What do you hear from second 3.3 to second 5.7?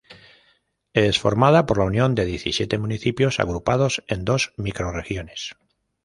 agrupados en dos microrregiones.